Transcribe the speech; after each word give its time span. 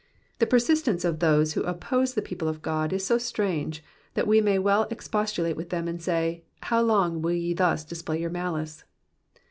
The 0.39 0.47
persistency 0.47 1.07
of 1.07 1.19
those 1.19 1.53
who 1.53 1.61
oppose 1.61 2.15
the 2.15 2.23
people 2.23 2.47
of 2.47 2.63
God 2.63 2.91
is 2.91 3.05
so 3.05 3.19
strange 3.19 3.83
that 4.15 4.25
we 4.25 4.41
may 4.41 4.57
well 4.57 4.87
expostulate 4.89 5.55
with 5.55 5.69
them 5.69 5.87
and 5.87 6.01
say, 6.01 6.43
How 6.63 6.81
long 6.81 7.21
will 7.21 7.33
ye 7.33 7.53
thus 7.53 7.85
display 7.85 8.19
your 8.19 8.31
malice 8.31 8.83